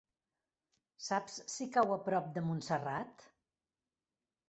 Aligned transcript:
Saps 1.09 1.37
si 1.57 1.69
cau 1.77 1.95
a 1.99 1.99
prop 2.09 2.35
de 2.39 2.47
Montserrat? 2.49 3.31